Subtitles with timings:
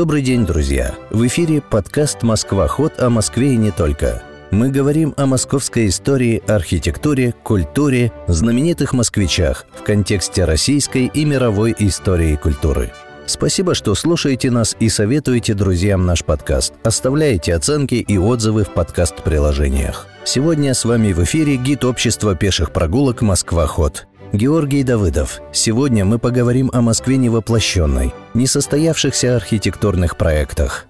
[0.00, 0.94] Добрый день, друзья!
[1.10, 2.66] В эфире подкаст «Москва.
[2.68, 4.22] Ход» о Москве и не только.
[4.50, 12.32] Мы говорим о московской истории, архитектуре, культуре, знаменитых москвичах в контексте российской и мировой истории
[12.32, 12.92] и культуры.
[13.26, 16.72] Спасибо, что слушаете нас и советуете друзьям наш подкаст.
[16.82, 20.06] Оставляете оценки и отзывы в подкаст-приложениях.
[20.24, 24.06] Сегодня с вами в эфире гид общества пеших прогулок «Москва-ход».
[24.32, 25.40] Георгий Давыдов.
[25.52, 30.86] Сегодня мы поговорим о Москве невоплощенной, несостоявшихся архитектурных проектах.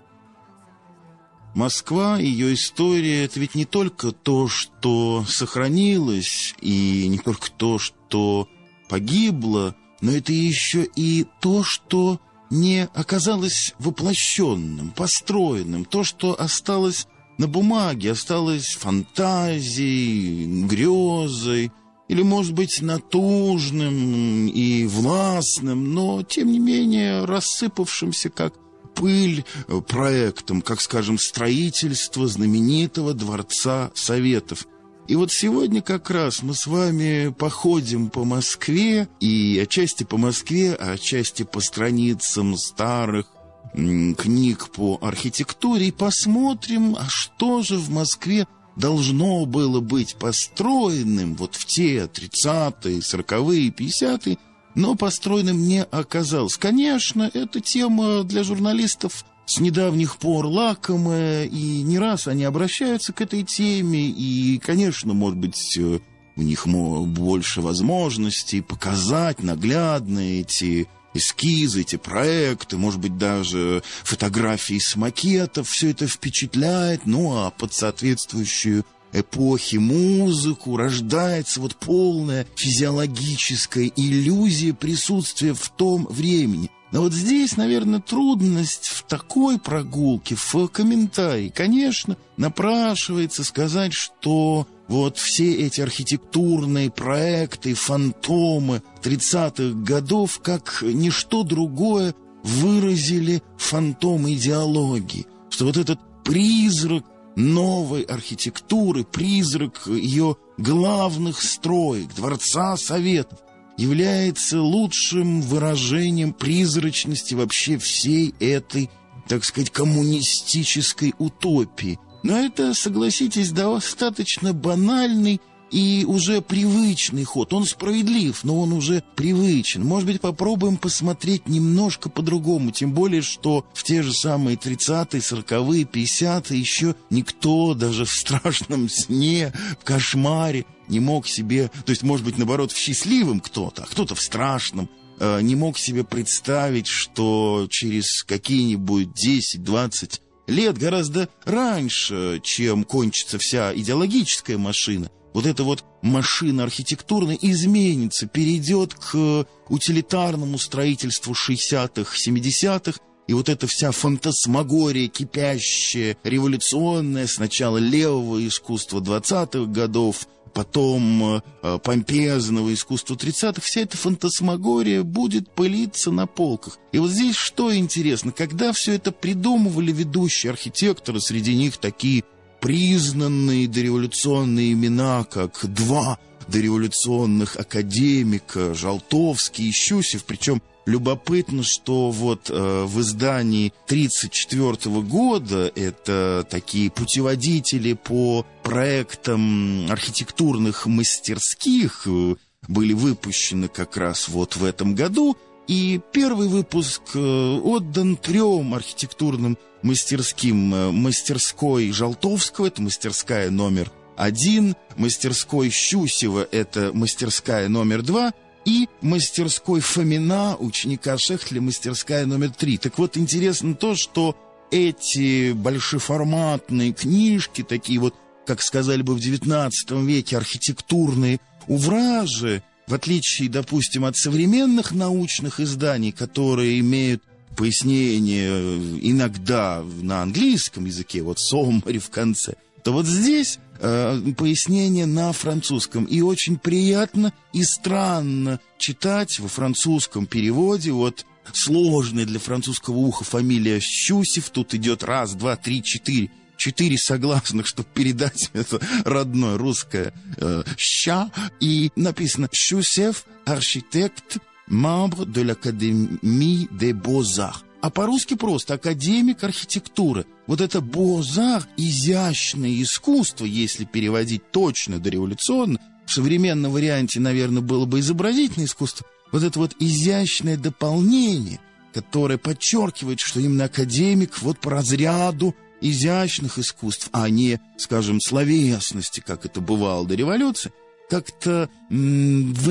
[1.54, 8.46] Москва, ее история– это ведь не только то, что сохранилось, и не только то, что
[8.90, 12.20] погибло, но это еще и то, что
[12.50, 21.72] не оказалось воплощенным, построенным, то, что осталось на бумаге, осталось фантазией, грезой,
[22.10, 28.52] или, может быть, натужным и властным, но, тем не менее, рассыпавшимся как
[28.96, 29.44] пыль
[29.86, 34.66] проектом, как, скажем, строительство знаменитого Дворца Советов.
[35.06, 40.74] И вот сегодня как раз мы с вами походим по Москве, и отчасти по Москве,
[40.74, 43.26] а отчасти по страницам старых
[43.72, 48.48] книг по архитектуре, и посмотрим, а что же в Москве
[48.80, 54.38] должно было быть построенным вот в те 30-е, 40-е, 50-е,
[54.74, 56.56] но построенным не оказалось.
[56.56, 63.20] Конечно, эта тема для журналистов с недавних пор лакомая, и не раз они обращаются к
[63.20, 65.98] этой теме, и, конечно, может быть, э,
[66.36, 74.96] у них больше возможностей показать наглядно эти эскизы, эти проекты, может быть, даже фотографии с
[74.96, 84.72] макетов, все это впечатляет, ну а под соответствующую эпохи музыку рождается вот полная физиологическая иллюзия
[84.72, 86.70] присутствия в том времени.
[86.92, 91.52] Но вот здесь, наверное, трудность в такой прогулке, в комментарии.
[91.54, 102.12] Конечно, напрашивается сказать, что вот все эти архитектурные проекты, фантомы 30-х годов, как ничто другое,
[102.42, 105.26] выразили фантом идеологии.
[105.48, 107.04] Что вот этот призрак
[107.36, 113.38] новой архитектуры, призрак ее главных строек, Дворца Советов,
[113.76, 118.90] является лучшим выражением призрачности вообще всей этой,
[119.28, 122.00] так сказать, коммунистической утопии.
[122.22, 127.52] Но это, согласитесь, достаточно банальный и уже привычный ход.
[127.52, 129.84] Он справедлив, но он уже привычен.
[129.84, 132.72] Может быть, попробуем посмотреть немножко по-другому.
[132.72, 138.88] Тем более, что в те же самые 30-е, 40-е, 50-е еще никто даже в страшном
[138.88, 141.70] сне, в кошмаре не мог себе...
[141.84, 145.78] То есть, может быть, наоборот, в счастливом кто-то, а кто-то в страшном э, не мог
[145.78, 150.20] себе представить, что через какие-нибудь 10-20
[150.50, 158.94] лет, гораздо раньше, чем кончится вся идеологическая машина, вот эта вот машина архитектурная изменится, перейдет
[158.94, 162.98] к утилитарному строительству 60-х, 70-х,
[163.28, 172.72] и вот эта вся фантасмагория, кипящая, революционная, сначала левого искусства 20-х годов, потом э, помпезного
[172.74, 176.78] искусства 30-х, вся эта фантасмагория будет пылиться на полках.
[176.92, 182.24] И вот здесь что интересно, когда все это придумывали ведущие архитекторы, среди них такие
[182.60, 186.18] признанные дореволюционные имена, как два
[186.48, 196.46] дореволюционных академика, Жалтовский и Щусев, причем Любопытно, что вот э, в издании 1934 года это
[196.48, 202.36] такие путеводители по проектам архитектурных мастерских э,
[202.66, 205.36] были выпущены как раз вот в этом году.
[205.68, 210.74] И первый выпуск э, отдан трем архитектурным мастерским.
[210.74, 218.32] Э, мастерской Жалтовского, это мастерская номер один, мастерской Щусева, это мастерская номер два,
[218.64, 222.78] и мастерской Фомина, ученика Шехтля, мастерская номер три.
[222.78, 224.36] Так вот, интересно то, что
[224.70, 228.14] эти большеформатные книжки, такие вот,
[228.46, 229.70] как сказали бы в XIX
[230.04, 237.22] веке, архитектурные увражи, в отличие, допустим, от современных научных изданий, которые имеют
[237.56, 245.32] пояснение иногда на английском языке, вот summary в конце, то вот здесь э, пояснение на
[245.32, 246.04] французском.
[246.04, 253.80] И очень приятно и странно читать во французском переводе вот сложная для французского уха фамилия
[253.80, 254.50] Щусев.
[254.50, 256.30] Тут идет раз, два, три, четыре.
[256.56, 261.30] Четыре согласных, чтобы передать это родное русское э, «ща».
[261.58, 264.38] И написано «Щусев, архитект,
[264.68, 267.69] membre de l'Académie des Beaux-Arts».
[267.82, 270.26] А по-русски просто академик архитектуры.
[270.46, 278.00] Вот это бозар, изящное искусство, если переводить точно дореволюционно, в современном варианте, наверное, было бы
[278.00, 281.60] изобразительное искусство, вот это вот изящное дополнение,
[281.94, 289.46] которое подчеркивает, что именно академик вот по разряду изящных искусств, а не, скажем, словесности, как
[289.46, 290.72] это бывало до революции,
[291.08, 291.92] как-то в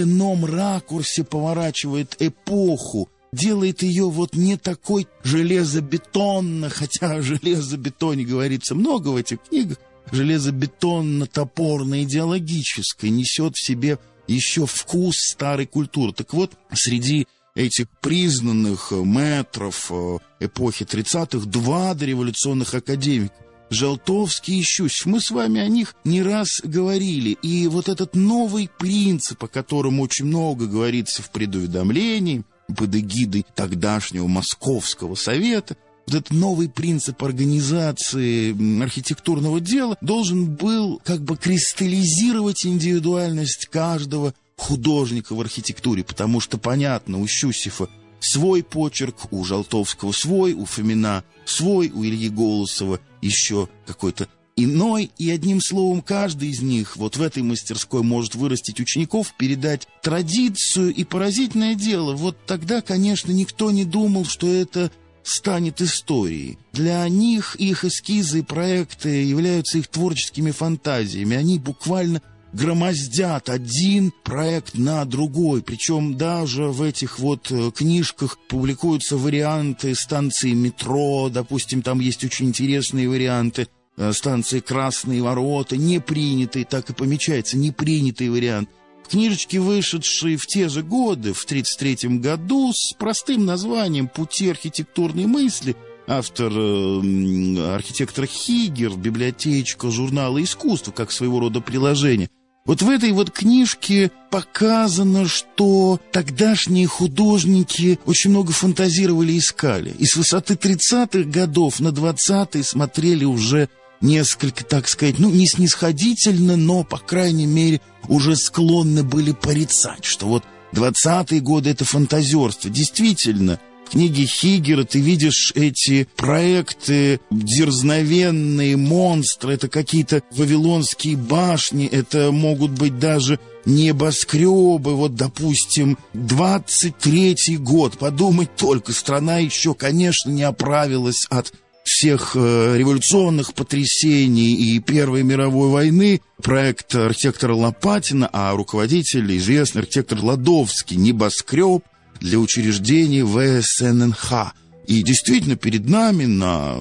[0.02, 9.08] ином ракурсе поворачивает эпоху, делает ее вот не такой железобетонно, хотя о железобетоне говорится много
[9.10, 9.78] в этих книгах,
[10.12, 13.98] железобетонно-топорно-идеологической, несет в себе
[14.28, 16.12] еще вкус старой культуры.
[16.14, 23.34] Так вот, среди этих признанных метров э, эпохи 30-х два дореволюционных академика
[23.70, 25.06] Желтовский и Щусев.
[25.06, 27.38] Мы с вами о них не раз говорили.
[27.42, 32.44] И вот этот новый принцип, о котором очень много говорится в предуведомлении,
[32.76, 35.78] под эгидой тогдашнего Московского совета,
[36.08, 45.36] вот этот новый принцип организации архитектурного дела должен был как бы кристаллизировать индивидуальность каждого художника
[45.36, 47.90] в архитектуре, потому что, понятно, у Щусева
[48.20, 54.28] свой почерк, у Жалтовского свой, у Фомина свой, у Ильи Голосова еще какой-то
[54.64, 59.88] иной, и одним словом, каждый из них вот в этой мастерской может вырастить учеников, передать
[60.02, 64.92] традицию, и поразительное дело, вот тогда, конечно, никто не думал, что это
[65.24, 66.58] станет историей.
[66.74, 71.36] Для них их эскизы и проекты являются их творческими фантазиями.
[71.36, 72.22] Они буквально
[72.54, 75.62] громоздят один проект на другой.
[75.62, 82.48] Причем даже в этих вот э, книжках публикуются варианты станции метро, допустим, там есть очень
[82.48, 83.68] интересные варианты
[84.14, 88.70] станции Красные ворота, не принятый, так и помечается, не принятый вариант.
[89.10, 95.76] Книжечки, вышедшие в те же годы, в 1933 году, с простым названием «Пути архитектурной мысли»,
[96.08, 102.30] автор э, архитектор Хигер, библиотечка журнала «Искусство», как своего рода приложение.
[102.66, 109.92] Вот в этой вот книжке показано, что тогдашние художники очень много фантазировали и искали.
[109.98, 113.70] И с высоты 30-х годов на 20-е смотрели уже
[114.02, 120.28] несколько, так сказать, ну, не снисходительно, но, по крайней мере, уже склонны были порицать, что
[120.28, 120.44] вот
[120.74, 122.70] 20-е годы— это фантазерство.
[122.70, 123.60] Действительно,
[123.92, 133.00] книге Хигера ты видишь эти проекты, дерзновенные монстры, это какие-то вавилонские башни, это могут быть
[133.00, 141.54] даже небоскребы, вот, допустим, 23-й год, подумать только, страна еще, конечно, не оправилась от
[141.90, 150.20] всех э, революционных потрясений и Первой мировой войны, проект архитектора Лопатина, а руководитель известный архитектор
[150.22, 151.84] Ладовский, небоскреб,
[152.20, 154.54] для учреждений ВСННХ.
[154.88, 156.78] И действительно, перед нами на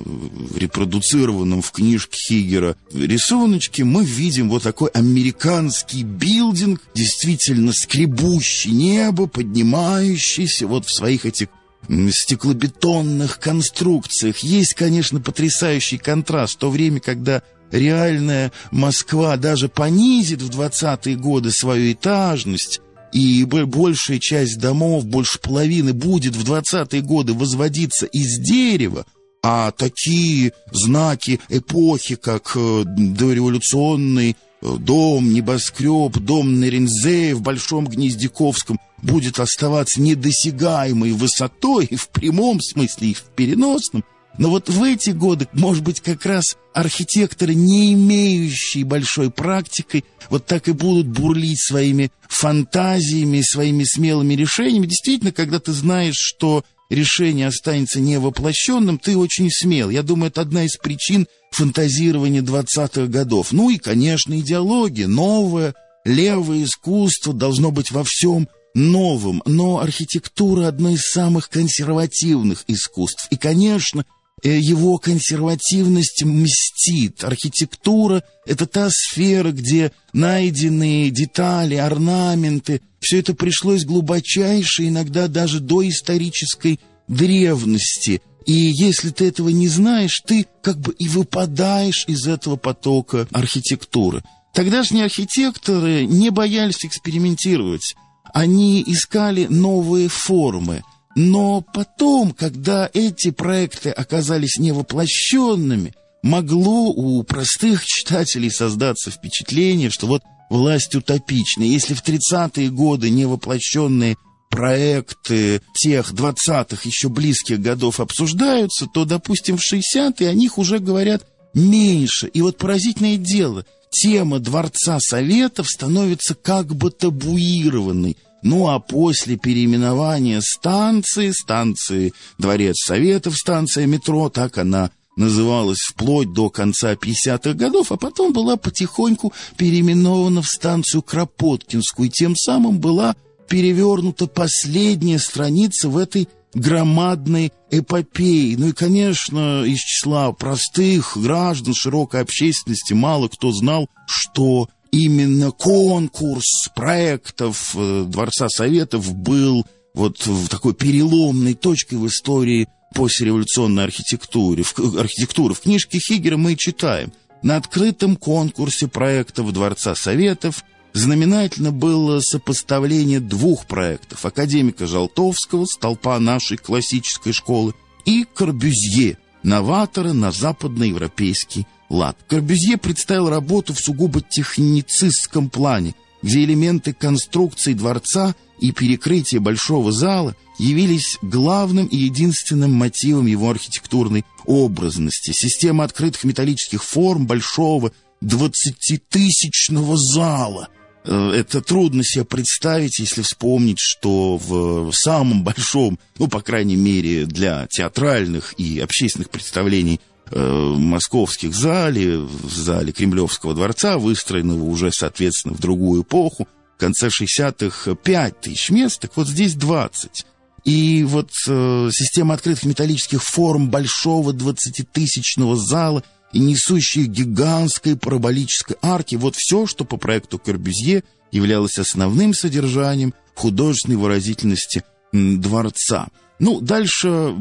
[0.57, 10.67] репродуцированном в книжке Хигера рисуночке мы видим вот такой американский билдинг, действительно скребущий небо, поднимающийся
[10.67, 11.49] вот в своих этих
[11.89, 14.39] стеклобетонных конструкциях.
[14.39, 16.55] Есть, конечно, потрясающий контраст.
[16.55, 22.81] В то время, когда реальная Москва даже понизит в 20-е годы свою этажность,
[23.13, 29.07] и большая часть домов, больше половины будет в 20-е годы возводиться из дерева,
[29.43, 38.79] а такие знаки эпохи, как э, дореволюционный дом, небоскреб, дом на Рензе в Большом Гнездяковском
[39.03, 44.05] будет оставаться недосягаемой высотой в прямом смысле и в переносном–
[44.39, 50.47] но вот в эти годы, может быть, как раз архитекторы, не имеющие большой практикой, вот
[50.47, 54.87] так и будут бурлить своими фантазиями, своими смелыми решениями.
[54.87, 59.91] Действительно, когда ты знаешь, что решение останется невоплощенным, ты очень смел.
[59.91, 63.53] Я думаю, это одна из причин фантазирования 20-х годов.
[63.53, 70.91] Ну и, конечно, идеология, новое, левое искусство должно быть во всем новым, но архитектура одно
[70.91, 73.27] из самых консервативных искусств.
[73.31, 74.05] И, конечно,
[74.43, 77.25] Э, его консервативность мстит.
[77.25, 85.87] Архитектура— это та сфера, где найденные детали, орнаменты, все это пришлось глубочайше, иногда даже до
[85.89, 88.23] исторической древности.
[88.47, 94.23] И если ты этого не знаешь, ты как бы и выпадаешь из этого потока архитектуры.
[94.55, 97.95] Тогдашние архитекторы не боялись экспериментировать.
[98.33, 100.83] Они искали новые формы—
[101.21, 110.23] но потом, когда эти проекты оказались невоплощенными, могло у простых читателей создаться впечатление, что вот
[110.51, 111.63] власть утопична.
[111.63, 114.17] Если в 30-е годы невоплощенные
[114.51, 121.27] проекты тех 20-х еще близких годов обсуждаются, то, допустим, в 60-е о них уже говорят
[121.55, 122.29] меньше.
[122.29, 128.17] И вот поразительное дело, тема Дворца Советов становится как бы табуированной.
[128.43, 136.49] Ну а после переименования станции, станции Дворец Советов, станция метро, так она называлась вплоть до
[136.49, 143.17] конца 50-х годов, а потом была потихоньку переименована в станцию Кропоткинскую, и тем самым была
[143.49, 148.55] перевернута последняя страница в этой громадной эпопеи.
[148.55, 156.69] Ну и, конечно, из числа простых граждан, широкой общественности мало кто знал, что именно конкурс
[156.75, 164.63] проектов э, Дворца Советов был вот такой переломной точкой в истории послереволюционной архитектуры.
[164.63, 165.55] В, архитектуры.
[165.55, 167.13] в книжке Хигера мы читаем.
[167.43, 176.57] На открытом конкурсе проектов Дворца Советов– знаменательно было сопоставление двух проектов академика Жалтовского, столпа нашей
[176.57, 182.19] классической школы, и Корбюзье, новатора на западноевропейский лад.
[182.27, 190.35] Корбюзье представил работу в сугубо техницистском плане, где элементы конструкции дворца и перекрытия большого зала
[190.59, 195.33] явились главным и единственным мотивом его архитектурной образности.
[195.33, 200.69] Система открытых металлических форм большого двадцатитысячного зала–
[201.09, 207.25] Э, это трудно себе представить, если вспомнить, что в самом большом, ну, по крайней мере,
[207.25, 210.01] для театральных и общественных представлений
[210.31, 216.47] э, московских зале, в зале Кремлевского дворца, выстроенного уже, соответственно, в другую эпоху,
[216.79, 220.27] конце 60-х 5 тысяч мест, так вот здесь 20.
[220.65, 229.17] И вот э, система открытых металлических форм большого 20-тысячного зала– и несущие гигантской параболической арки.
[229.17, 234.83] Вот все, что по проекту Корбюзье являлось основным содержанием художественной выразительности
[235.13, 236.09] дворца.
[236.39, 237.35] Ну, дальше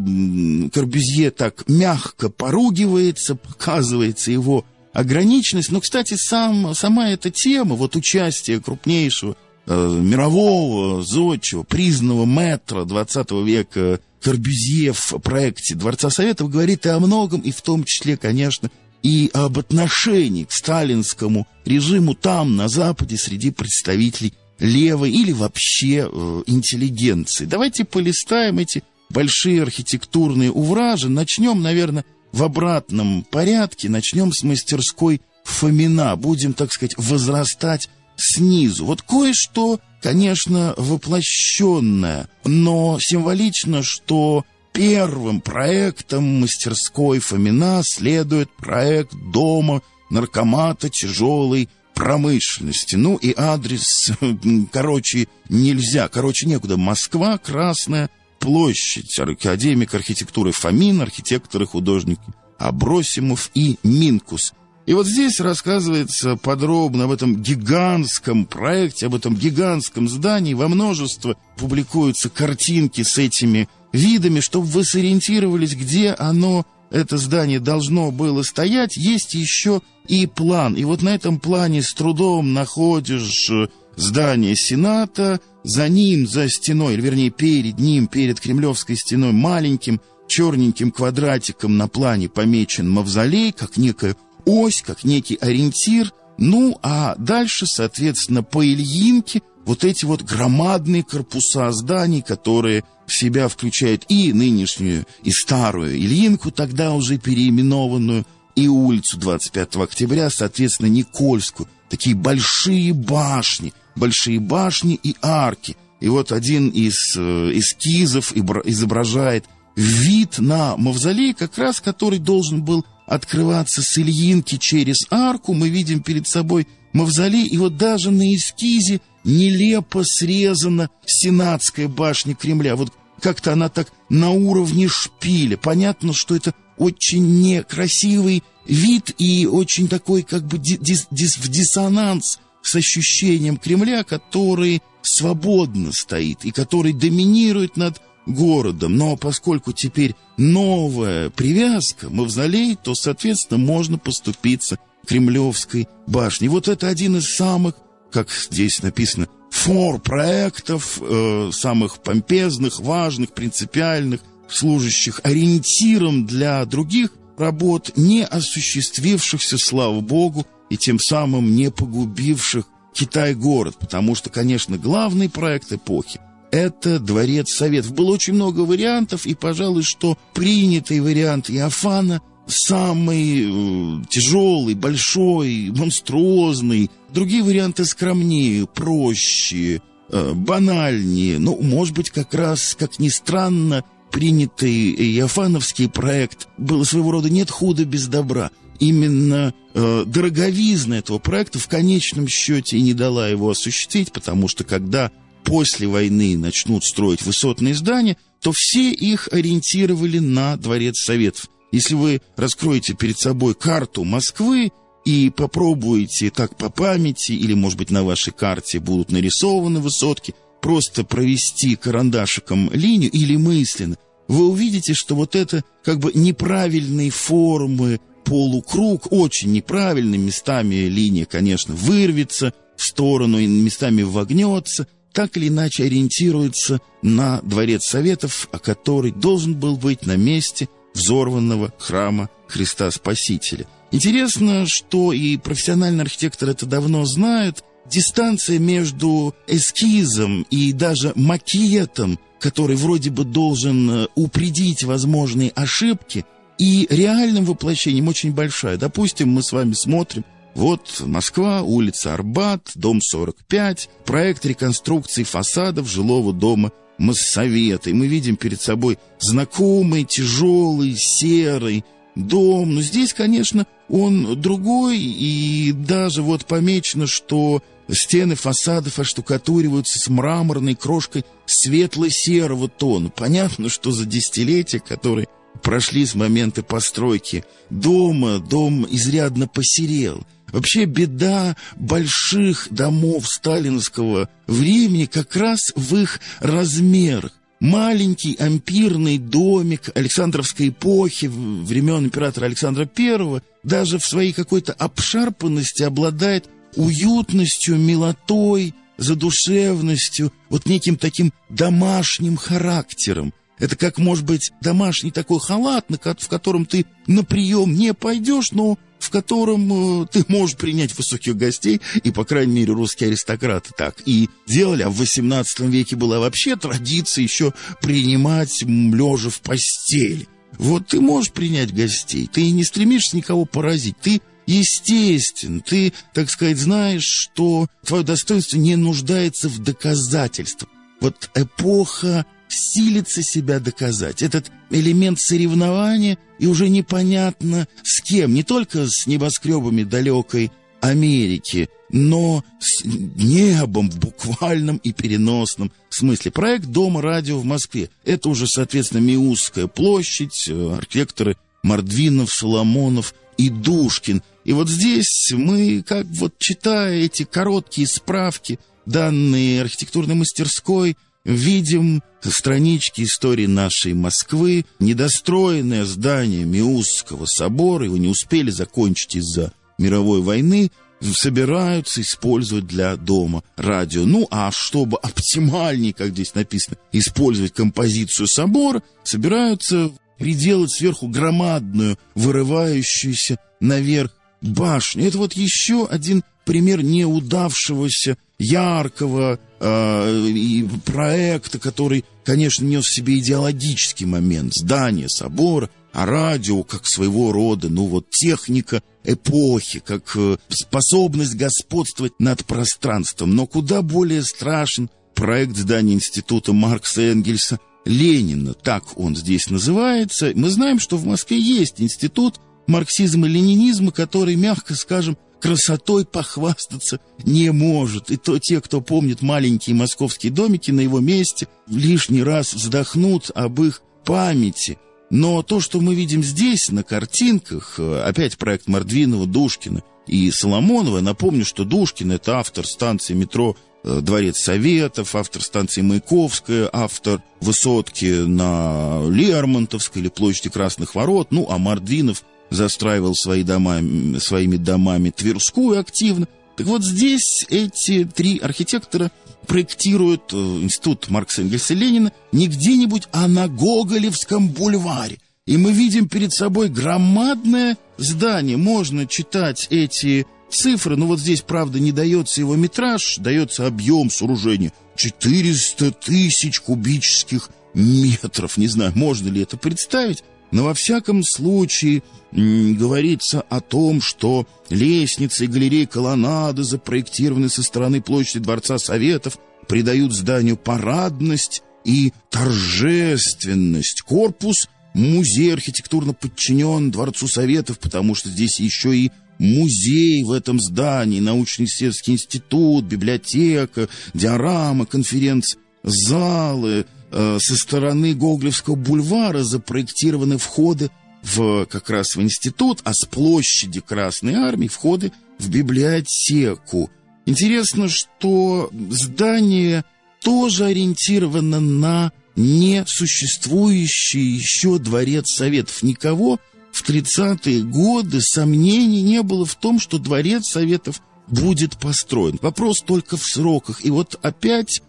[0.74, 4.66] Корбюзье так мягко поругивается, показывается его
[4.98, 5.72] ограниченность.
[5.72, 9.38] Но, кстати, сам, сама эта тема, вот участие крупнейшего
[9.68, 17.00] э, мирового зодчего, признанного метра 20 века Корбюзье в проекте Дворца Советов говорит и о
[17.00, 18.72] многом, и в том числе, конечно,
[19.04, 26.44] и об отношении к сталинскому режиму там, на Западе, среди представителей левой или вообще э,
[26.48, 27.46] интеллигенции.
[27.46, 31.08] Давайте полистаем эти большие архитектурные увражи.
[31.08, 32.04] Начнем, наверное,
[32.38, 33.90] в обратном порядке.
[33.90, 36.16] Начнем с мастерской Фомина.
[36.16, 38.86] Будем, так сказать, возрастать снизу.
[38.86, 50.90] Вот кое-что конечно, воплощенная, но символично, что первым проектом мастерской Фомина следует проект дома наркомата
[50.90, 52.96] тяжелой промышленности.
[52.96, 54.12] Ну и адрес,
[54.72, 56.78] короче, нельзя, короче, некуда.
[56.78, 62.22] Москва, Красная площадь, академик архитектуры Фомин, архитекторы, художники
[62.58, 64.54] Абросимов и Минкус–
[64.88, 70.54] и вот здесь рассказывается подробно об этом гигантском проекте, об этом гигантском здании.
[70.54, 78.12] Во множество публикуются картинки с этими видами, чтобы вы сориентировались, где оно, это здание, должно
[78.12, 78.96] было стоять.
[78.96, 80.76] Есть еще и план.
[80.76, 83.68] И вот на этом плане с трудом находишь э,
[83.98, 90.92] здание Сената, за ним, за стеной, или вернее перед ним, перед Кремлевской стеной, маленьким черненьким
[90.92, 96.14] квадратиком на плане помечен мавзолей, как некое ось, как некий ориентир.
[96.38, 103.50] Ну, а дальше, соответственно, по Ильинке вот эти вот громадные корпуса зданий, которые в себя
[103.50, 111.70] включают и нынешнюю, и старую Ильинку, тогда уже переименованную, и улицу 25 октября, соответственно, Никольскую.
[111.90, 115.76] Такие большие башни, большие башни и арки.
[116.00, 122.86] И вот один из э, эскизов изображает вид на мавзолей, как раз который должен был
[123.06, 129.02] открываться с Ильинки через арку, мы видим перед собой мавзолей, и вот даже на эскизе
[129.24, 132.76] нелепо срезана Сенатская башня Кремля.
[132.76, 135.58] Вот как-то она так на уровне шпиля.
[135.58, 142.40] Понятно, что это очень некрасивый вид и очень такой как бы дис дис в диссонанс
[142.68, 148.98] с ощущением Кремля, который свободно стоит и который доминирует над городом.
[148.98, 156.50] Но поскольку теперь новая привязка, мавзолей, то, соответственно, можно поступиться Кремлевской башней.
[156.50, 157.76] Вот это один из самых,
[158.12, 164.20] как здесь написано, фор проектов, э, самых помпезных, важных, принципиальных,
[164.50, 173.78] служащих ориентиром для других работ, не осуществившихся, слава богу, и тем самым не погубивших Китай-город,
[173.80, 176.20] потому что, конечно, главный проект эпохи
[176.52, 177.94] это дворец Советов.
[177.94, 186.90] Было очень много вариантов, и, пожалуй, что принятый вариант Иофана самый э, тяжелый, большой, монструозный.
[187.10, 191.40] Другие варианты скромнее, проще, э, банальнее.
[191.40, 197.52] Ну, может быть, как раз, как ни странно, принятый Иофановский проект был своего рода «нет
[197.52, 198.52] худа без добра».
[198.80, 204.64] Именно э, дороговизна этого проекта в конечном счете и не дала его осуществить, потому что
[204.64, 205.12] когда
[205.44, 211.48] после войны начнут строить высотные здания, то все их ориентировали на Дворец Советов.
[211.72, 214.72] Если вы раскроете перед собой карту Москвы
[215.06, 221.04] и попробуете так по памяти, или, может быть, на вашей карте будут нарисованы высотки, просто
[221.04, 223.96] провести карандашиком линию или мысленно,
[224.28, 231.74] вы увидите, что вот это как бы неправильные формы, полукруг, очень неправильный, местами линия, конечно,
[231.74, 239.12] вырвется в сторону и местами вогнется– так или иначе ориентируется на Дворец Советов, а который
[239.12, 243.66] должен был быть на месте взорванного храма Христа Спасителя.
[243.92, 252.76] Интересно, что и профессиональные архитекторы это давно знают, дистанция между эскизом и даже макетом, который
[252.76, 256.26] вроде бы должен э, упредить возможные ошибки,
[256.58, 258.78] и реальным воплощением очень большая.
[258.78, 260.24] Допустим, мы с вами смотрим
[260.56, 267.92] вот Москва, улица Арбат, дом 45, проект реконструкции фасадов жилого дома Моссовета.
[267.92, 271.86] И мы видим перед собой знакомый, тяжелый, серый
[272.16, 272.74] дом.
[272.74, 280.74] Но здесь, конечно, он другой, и даже вот помечено, что стены фасадов оштукатуриваются с мраморной
[280.74, 283.10] крошкой светло-серого тона.
[283.10, 291.58] Понятно, что за десятилетия, которые прошли с момента постройки дома, дом изрядно посерел– Вообще беда
[291.76, 297.34] больших домов сталинского времени как раз в их размерах.
[297.60, 306.48] Маленький ампирный домик Александровской эпохи, времен императора Александра I, даже в своей какой-то обшарпанности обладает
[306.76, 313.34] уютностью, милотой, задушевностью, вот неким таким домашним характером.
[313.60, 318.78] Это как, может быть, домашний такой халат, в котором ты на прием не пойдешь, но
[319.00, 324.02] в котором э, ты можешь принять высоких гостей, и, по крайней мере, русские аристократы так
[324.06, 324.84] и делали.
[324.84, 330.28] А в XVIII веке была вообще традиция еще принимать лежа в постели.
[330.58, 336.58] Вот ты можешь принять гостей, ты не стремишься никого поразить, ты естествен, ты, так сказать,
[336.58, 340.72] знаешь, что твое достоинство не нуждается в доказательствах.
[341.00, 344.22] Вот эпоха силится себя доказать.
[344.22, 352.44] Этот элемент соревнования, и уже непонятно с кем, не только с небоскребами далекой Америки, но
[352.60, 356.32] с небом в буквальном и переносном смысле.
[356.32, 357.90] Проект Дома радио в Москве.
[358.04, 364.22] Это уже, соответственно, Миусская площадь, э, архитекторы Мордвинов, Соломонов и Душкин.
[364.44, 370.96] И вот здесь мы, как вот читая эти короткие справки, данные архитектурной мастерской,
[371.28, 380.22] видим странички истории нашей Москвы, недостроенное здание Миусского собора, его не успели закончить из-за мировой
[380.22, 384.06] войны, собираются использовать для дома радио.
[384.06, 393.38] Ну, а чтобы оптимальнее, как здесь написано, использовать композицию собора, собираются приделать сверху громадную, вырывающуюся
[393.60, 394.12] наверх
[394.42, 395.08] башню.
[395.08, 403.18] Это вот еще один пример неудавшегося яркого э, и проекта, который, конечно, нес в себе
[403.20, 404.54] идеологический момент.
[404.54, 412.14] Здание, собор, а радио как своего рода, ну вот техника эпохи, как э, способность господствовать
[412.20, 413.36] над пространством.
[413.36, 420.32] Но куда более страшен проект здания Института Маркса Энгельса Ленина, так он здесь называется.
[420.36, 422.36] Мы знаем, что в Москве есть институт
[422.68, 428.12] марксизма и ленинизма, который, мягко скажем, красотой похвастаться не может.
[428.12, 433.62] И то те, кто помнит маленькие московские домики на его месте, лишний раз вздохнут об
[433.62, 434.78] их памяти.
[435.10, 441.00] Но то, что мы видим здесь, на картинках, э, опять проект Мордвинова, Душкина и Соломонова,
[441.00, 448.26] напомню, что Душкин– это автор станции метро э, Дворец Советов, автор станции Маяковская, автор высотки
[448.26, 453.82] на Лермонтовской или площади Красных Ворот, ну, а Мордвинов– застраивал свои дома,
[454.20, 456.28] своими домами Тверскую активно.
[456.56, 459.12] Так вот здесь эти три архитектора
[459.46, 465.20] проектируют э, институт Маркса Энгельса Ленина не где-нибудь, а на Гоголевском бульваре.
[465.46, 468.58] И мы видим перед собой громадное здание.
[468.58, 474.74] Можно читать эти цифры, но вот здесь, правда, не дается его метраж, дается объем сооружения.
[474.98, 478.58] 400 тысяч кубических метров.
[478.58, 485.46] Не знаю, можно ли это представить, но во всяком случае говорится о том, что лестницы
[485.46, 494.02] и галереи колоннады запроектированы со стороны площади Дворца Советов, придают зданию парадность и торжественность.
[494.02, 501.20] Корпус музей архитектурно подчинен Дворцу Советов, потому что здесь еще и музей в этом здании,
[501.20, 506.86] научно-исследовательский институт, библиотека, диорама, конференц-залы.
[507.12, 510.92] Э, со стороны Гоголевского бульвара запроектированы входы
[511.24, 516.90] в, как раз в институт, а с площади Красной Армии входы в библиотеку.
[517.26, 519.86] Интересно, что здание
[520.22, 525.84] тоже ориентировано на несуществующий еще дворец Советов.
[525.84, 526.40] Никого
[526.72, 532.38] в 30-е годы сомнений не было в том, что дворец Советов будет построен.
[532.42, 533.84] Вопрос только в сроках.
[533.84, 534.82] И вот опять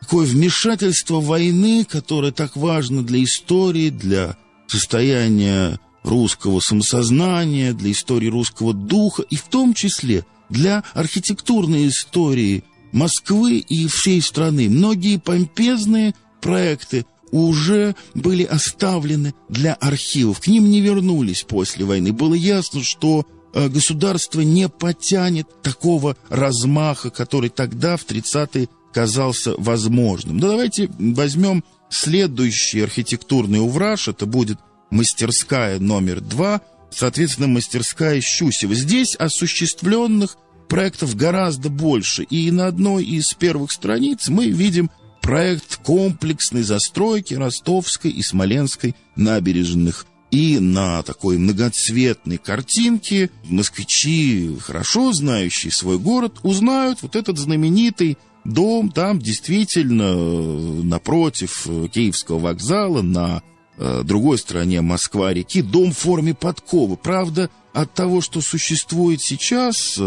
[0.00, 8.72] такое вмешательство войны, которое так важно для истории, для состояния русского самосознания, для истории русского
[8.72, 14.68] духа, и в том числе для архитектурной истории Москвы и всей страны.
[14.70, 20.40] Многие помпезные проекты уже были оставлены для архивов.
[20.40, 22.12] К ним не вернулись после войны.
[22.12, 30.38] Было ясно, что э, государство не потянет такого размаха, который тогда, в 30-е, казался возможным.
[30.38, 34.08] Но давайте возьмем следующий архитектурный увраж.
[34.08, 34.58] Это будет
[34.90, 38.74] мастерская номер два, соответственно, мастерская Щусева.
[38.74, 40.36] Здесь осуществленных
[40.68, 42.24] проектов гораздо больше.
[42.24, 44.90] И на одной из первых страниц мы видим
[45.22, 50.06] проект комплексной застройки Ростовской и Смоленской набережных.
[50.32, 58.90] И на такой многоцветной картинке москвичи, хорошо знающие свой город, узнают вот этот знаменитый дом
[58.90, 63.42] там действительно э, напротив э, Киевского вокзала на
[63.76, 66.96] э, другой стороне Москва-реки, дом в форме подковы.
[66.96, 70.00] Правда, от того, что существует сейчас,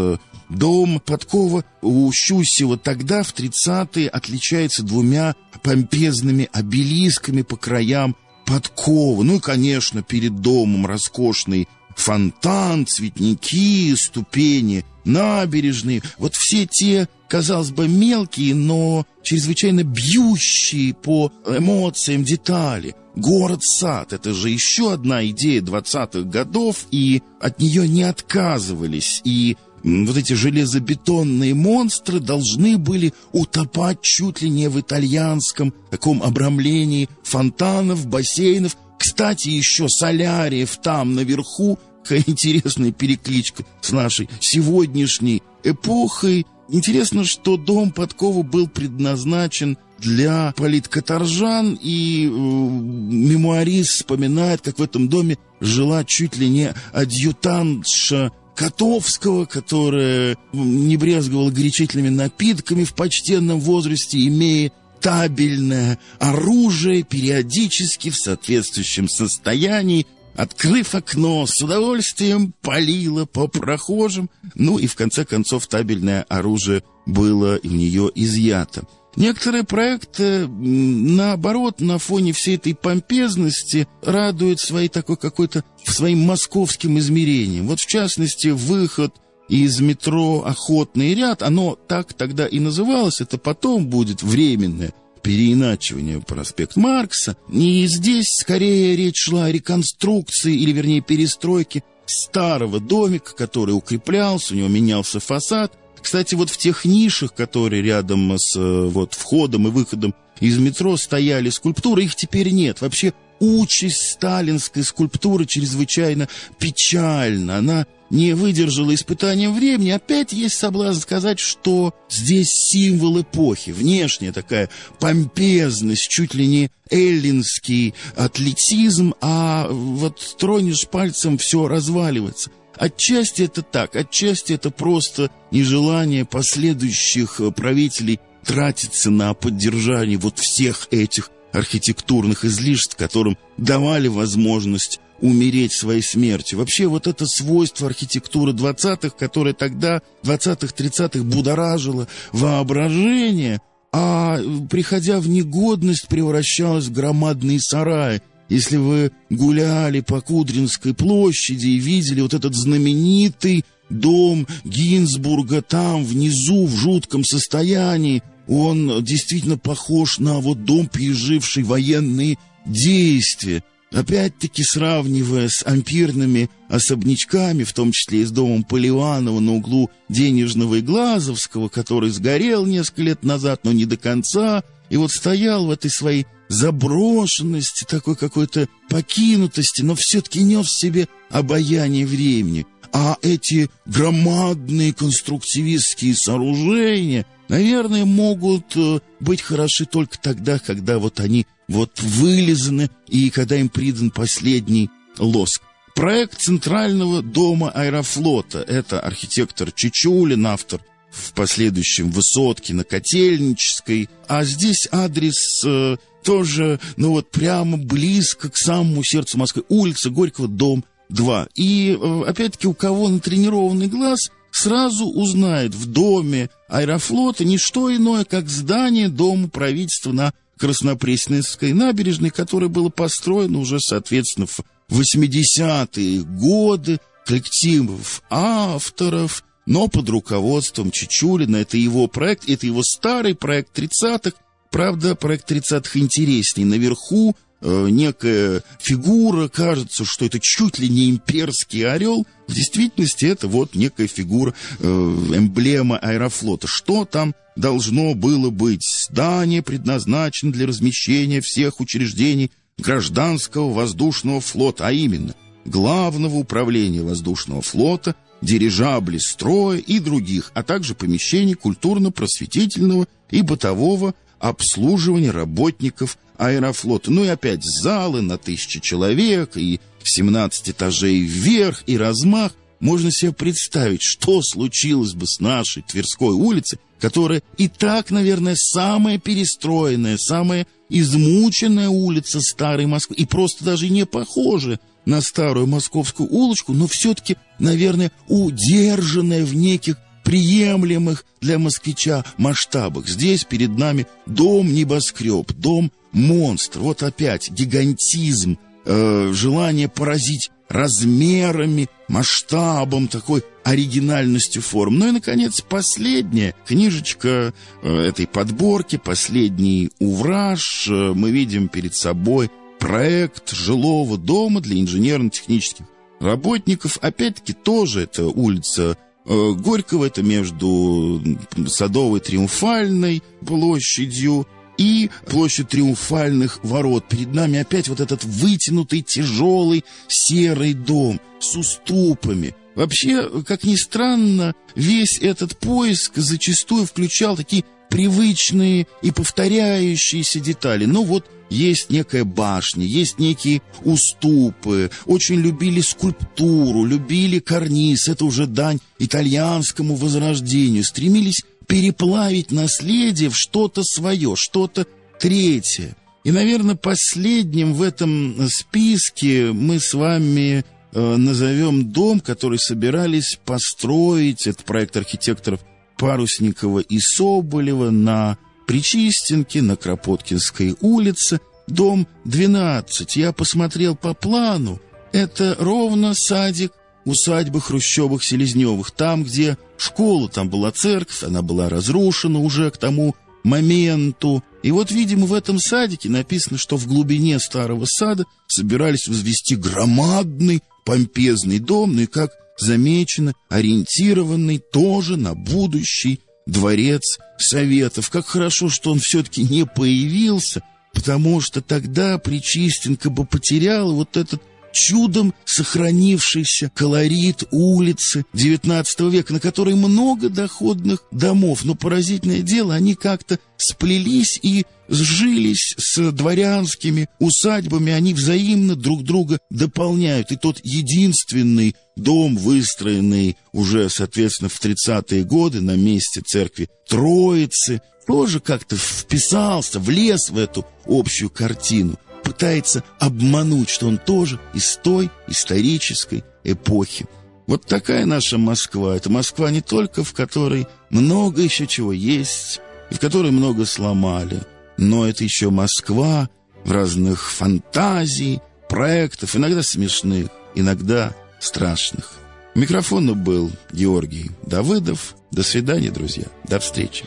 [0.50, 9.22] Дом Подкова у Щусева тогда, в 30-е, отличается двумя помпезными обелисками по краям подкова.
[9.22, 16.02] Ну и, конечно, перед домом роскошный фонтан, цветники, ступени, набережные.
[16.18, 22.94] Вот все те, казалось бы, мелкие, но чрезвычайно бьющие по эмоциям детали.
[23.14, 29.20] Город-сад— это же еще одна идея 20-х годов, и от нее не отказывались.
[29.24, 37.08] И вот эти железобетонные монстры должны были утопать чуть ли не в итальянском таком обрамлении
[37.22, 38.76] фонтанов, бассейнов.
[38.98, 41.78] Кстати, еще соляриев там наверху.
[42.02, 46.46] Какая интересная перекличка с нашей сегодняшней эпохой.
[46.68, 55.08] Интересно, что дом Подкова был предназначен для политкоторжан, и э, мемуарист вспоминает, как в этом
[55.08, 64.26] доме жила чуть ли не адъютантша Котовского, которая не брезговала горячительными напитками в почтенном возрасте,
[64.26, 64.72] имея
[65.02, 74.86] табельное оружие периодически в соответствующем состоянии, открыв окно, с удовольствием палила по прохожим, ну и
[74.86, 78.84] в конце концов табельное оружие было у нее изъято.
[79.14, 87.66] Некоторые проекты, наоборот, на фоне всей этой помпезности радуют своей такой какой-то своим московским измерением.
[87.66, 89.14] Вот, в частности, выход
[89.48, 96.76] из метро «Охотный ряд», оно так тогда и называлось, это потом будет временное переиначивание проспект
[96.76, 97.36] Маркса.
[97.50, 104.56] И здесь скорее речь шла о реконструкции, или вернее перестройке старого домика, который укреплялся, у
[104.56, 109.70] него менялся фасад, кстати, вот в тех нишах, которые рядом с э, вот, входом и
[109.70, 112.80] выходом из метро стояли скульптуры, их теперь нет.
[112.80, 117.58] Вообще участь сталинской скульптуры чрезвычайно печальна.
[117.58, 119.90] Она не выдержала испытанием времени.
[119.90, 123.70] Опять есть соблазн сказать, что здесь символ эпохи.
[123.70, 124.68] Внешняя такая
[125.00, 132.50] помпезность, чуть ли не эллинский атлетизм, а вот тронешь пальцем, все разваливается.
[132.76, 141.30] Отчасти это так, отчасти это просто нежелание последующих правителей тратиться на поддержание вот всех этих
[141.52, 146.58] архитектурных излишеств, которым давали возможность умереть своей смертью.
[146.58, 153.60] Вообще вот это свойство архитектуры 20-х, которое тогда, 20-х, 30-х будоражило воображение,
[153.92, 161.78] а приходя в негодность превращалось в громадные сараи, если вы гуляли по Кудринской площади и
[161.78, 168.22] видели вот этот знаменитый дом Гинзбурга там, внизу, в жутком состоянии.
[168.54, 172.36] Он действительно похож на вот дом, переживший военные
[172.66, 173.64] действия.
[173.90, 180.74] Опять-таки сравнивая с ампирными особнячками, в том числе и с домом Поливанова на углу Денежного
[180.74, 185.70] и Глазовского, который сгорел несколько лет назад, но не до конца, и вот стоял в
[185.70, 192.66] этой своей заброшенности, такой какой-то покинутости, но все-таки нес в себе обаяние времени.
[192.92, 201.46] А эти громадные конструктивистские сооружения, наверное, могут э, быть хороши только тогда, когда вот они
[201.68, 205.62] вот вылизаны и когда им придан последний лоск.
[205.94, 214.08] Проект Центрального дома аэрофлота– это архитектор Чичулин, автор в последующем Высотки на Котельнической.
[214.26, 219.64] А здесь адрес э, тоже, ну вот прямо близко к самому сердцу Москвы.
[219.68, 221.48] Улица Горького, дом 2.
[221.54, 228.24] И э, опять-таки у кого натренированный глаз сразу узнает в доме аэрофлота не что иное,
[228.24, 237.00] как здание Дома правительства на Краснопресненской набережной, которое было построено уже, соответственно, в 80-е годы
[237.26, 241.56] коллективов авторов, но под руководством Чичулина.
[241.56, 244.32] Это его проект, это его старый проект 30-х.
[244.70, 246.64] Правда, проект 30-х интересней.
[246.64, 252.26] Наверху э, некая фигура, кажется, что это чуть ли не имперский орел.
[252.52, 256.66] В действительности это вот некая фигура, э, эмблема аэрофлота.
[256.66, 258.84] Что там должно было быть?
[258.84, 265.34] Здание предназначено для размещения всех учреждений гражданского воздушного флота, а именно
[265.64, 275.30] Главного управления воздушного флота, дирижабли строя и других, а также помещений культурно-просветительного и бытового обслуживания
[275.30, 277.10] работников аэрофлота.
[277.10, 282.52] Ну и опять залы на тысячи человек и 17 этажей вверх и размах.
[282.80, 289.18] Можно себе представить, что случилось бы с нашей Тверской улицей, которая и так, наверное, самая
[289.18, 296.72] перестроенная, самая измученная улица старой Москвы и просто даже не похожа на старую московскую улочку,
[296.72, 303.08] но все-таки, наверное, удержанная в неких приемлемых для москвича масштабах.
[303.08, 306.78] Здесь перед нами дом-небоскреб, дом-монстр.
[306.80, 314.98] Вот опять гигантизм, э, желание поразить размерами, масштабом, такой оригинальностью форм.
[314.98, 320.88] Ну и, наконец, последняя книжечка э, этой подборки, последний увраж.
[320.88, 325.86] Э, мы видим перед собой проект жилого дома для инженерно-технических
[326.20, 326.98] работников.
[327.00, 331.22] Опять-таки тоже это улица Горького, это между
[331.68, 334.48] Садовой Триумфальной площадью
[334.82, 337.08] и площадь Триумфальных ворот.
[337.08, 342.54] Перед нами опять вот этот вытянутый, тяжелый, серый дом с уступами.
[342.74, 350.86] Вообще, как ни странно, весь этот поиск зачастую включал такие привычные и повторяющиеся детали.
[350.86, 358.46] Ну вот есть некая башня, есть некие уступы, очень любили скульптуру, любили карниз, это уже
[358.46, 364.86] дань итальянскому возрождению, стремились переплавить наследие в что-то свое, что-то
[365.18, 365.96] третье.
[366.24, 374.46] И, наверное, последним в этом списке мы с вами э, назовем дом, который собирались построить,
[374.46, 375.60] это проект архитекторов
[375.98, 383.16] Парусникова и Соболева на Причистенке, на Кропоткинской улице, дом 12.
[383.16, 384.80] Я посмотрел по плану,
[385.12, 386.72] это ровно садик
[387.04, 393.14] усадьбы Хрущевых-Селезневых, там, где школа, там была церковь, она была разрушена уже к тому
[393.44, 394.42] моменту.
[394.62, 400.62] И вот, видимо, в этом садике написано, что в глубине старого сада собирались возвести громадный
[400.84, 408.10] помпезный дом, ну и, как замечено, ориентированный тоже на будущий дворец Советов.
[408.10, 414.42] Как хорошо, что он все-таки не появился, потому что тогда Причистенко бы потерял вот этот
[414.72, 421.64] чудом сохранившийся колорит улицы XIX века, на которой много доходных домов.
[421.64, 429.38] Но поразительное дело, они как-то сплелись и сжились с дворянскими усадьбами, они взаимно друг друга
[429.50, 430.32] дополняют.
[430.32, 438.40] И тот единственный дом, выстроенный уже, соответственно, в 30-е годы на месте церкви Троицы, тоже
[438.40, 446.24] как-то вписался, влез в эту общую картину пытается обмануть, что он тоже из той исторической
[446.44, 447.06] эпохи.
[447.46, 448.96] Вот такая наша Москва.
[448.96, 454.40] Это Москва не только, в которой много еще чего есть, и в которой много сломали,
[454.76, 456.28] но это еще Москва
[456.64, 462.12] в разных фантазий, проектов, иногда смешных, иногда страшных.
[462.54, 465.16] У микрофона был Георгий Давыдов.
[465.30, 466.24] До свидания, друзья.
[466.48, 467.04] До встречи.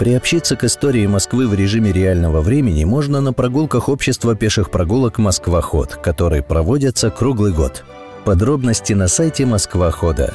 [0.00, 5.96] Приобщиться к истории Москвы в режиме реального времени можно на прогулках общества пеших прогулок «Москва-ход»,
[5.96, 7.84] которые проводятся круглый год.
[8.24, 10.32] Подробности на сайте «Москва-хода».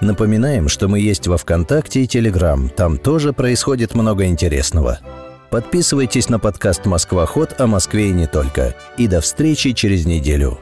[0.00, 2.68] Напоминаем, что мы есть во ВКонтакте и Телеграм.
[2.68, 5.00] Там тоже происходит много интересного.
[5.50, 8.76] Подписывайтесь на подкаст «Москва-ход» о Москве и не только.
[8.98, 10.60] И до встречи через неделю.